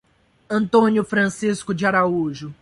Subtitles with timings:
[0.49, 2.51] Antônio Francisco de Araújo